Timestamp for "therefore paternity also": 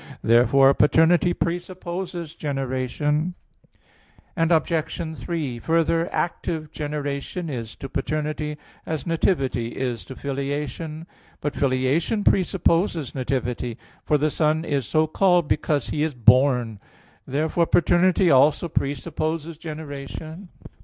17.27-18.67